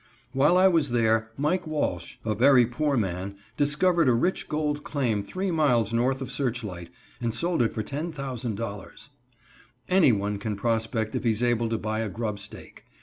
[0.31, 5.21] While I was there Mike Walsh, a very poor man, discovered a rich gold claim
[5.21, 6.89] three miles north of Searchlight
[7.21, 9.09] and sold it for $10,000.
[9.87, 12.85] Any one can prospect if he's able to buy a grub stake.